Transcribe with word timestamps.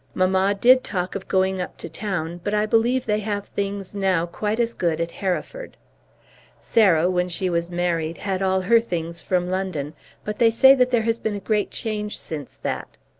Mamma 0.15 0.57
did 0.59 0.83
talk 0.83 1.13
of 1.13 1.27
going 1.27 1.61
up 1.61 1.77
to 1.77 1.87
town, 1.87 2.41
but 2.43 2.55
I 2.55 2.65
believe 2.65 3.05
they 3.05 3.19
have 3.19 3.49
things 3.49 3.93
now 3.93 4.25
quite 4.25 4.59
as 4.59 4.73
good 4.73 4.99
at 4.99 5.11
Hereford. 5.11 5.77
Sarah, 6.59 7.07
when 7.07 7.29
she 7.29 7.51
was 7.51 7.69
married, 7.71 8.17
had 8.17 8.41
all 8.41 8.61
her 8.61 8.79
things 8.81 9.21
from 9.21 9.47
London, 9.47 9.93
but 10.25 10.39
they 10.39 10.49
say 10.49 10.73
that 10.73 10.89
there 10.89 11.03
has 11.03 11.19
been 11.19 11.35
a 11.35 11.39
great 11.39 11.69
change 11.69 12.17
since 12.17 12.57
that. 12.57 12.97